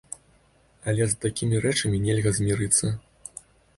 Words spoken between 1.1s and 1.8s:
з такімі